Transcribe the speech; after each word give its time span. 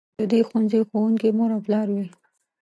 د 0.17 0.21
دې 0.31 0.39
ښوونځي 0.47 0.79
ښوونکي 0.89 1.29
مور 1.37 1.49
او 1.55 1.61
پلار 1.65 1.87
وي. 1.95 2.05